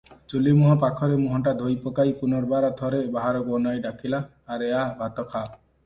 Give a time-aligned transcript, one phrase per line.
[0.31, 4.27] ଚୁଲିମୁହଁ ପାଖରେ ମୁହଁଟା ଧୋଇପକାଇ ପୁନର୍ବାର ଥରେ ବାହାରକୁ ଅନାଇ ଡାକିଲା,
[4.57, 5.47] "ଆରେ ଆ, ଭାତ ଖାଆ।"